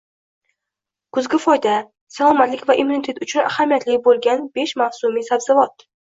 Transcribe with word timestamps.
Kuzgi 1.17 1.39
foyda: 1.43 1.73
Salomatlik 2.15 2.65
va 2.71 2.77
immunitet 2.85 3.21
uchun 3.27 3.47
ahamiyatli 3.51 4.01
bo‘lganbeshmavsumiy 4.09 5.29
sabzavot 5.31 5.89